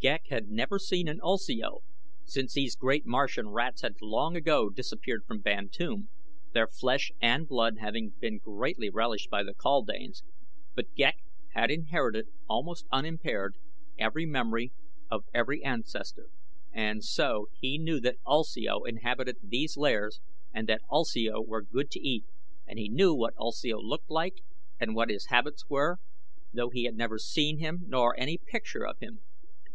[0.00, 1.80] Ghek had never seen an ulsio,
[2.24, 6.08] since these great Martian rats had long ago disappeared from Bantoom,
[6.52, 10.22] their flesh and blood having been greatly relished by the kaldanes;
[10.74, 11.16] but Ghek
[11.54, 13.56] had inherited, almost unimpaired,
[13.98, 14.72] every memory
[15.10, 16.28] of every ancestor,
[16.72, 20.20] and so he knew that ulsio inhabited these lairs
[20.54, 22.24] and that ulsio was good to eat,
[22.66, 24.36] and he knew what ulsio looked like
[24.80, 25.98] and what his habits were,
[26.52, 29.20] though he had never seen him nor any picture of him.